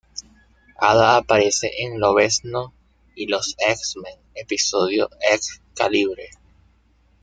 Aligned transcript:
Hada 0.79 1.15
aparece 1.15 1.69
en 1.83 1.99
"Lobezno 1.99 2.73
y 3.13 3.27
los 3.27 3.53
X-Men", 3.59 4.19
episodio 4.33 5.11
"X-Calibre". 5.31 6.31